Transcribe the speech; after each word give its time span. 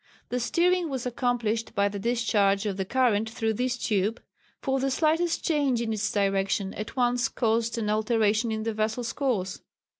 The 0.29 0.39
steering 0.39 0.89
was 0.89 1.05
accomplished 1.05 1.75
by 1.75 1.87
the 1.87 1.99
discharge 1.99 2.65
of 2.65 2.75
the 2.75 2.85
current 2.85 3.29
through 3.29 3.53
this 3.53 3.77
tube, 3.77 4.19
for 4.59 4.79
the 4.79 4.89
slightest 4.89 5.43
change 5.45 5.79
in 5.79 5.93
its 5.93 6.11
direction 6.11 6.73
at 6.73 6.95
once 6.95 7.29
caused 7.29 7.77
an 7.77 7.87
alteration 7.87 8.51
in 8.51 8.63
the 8.63 8.73
vessel's 8.73 9.13
course. 9.13 9.61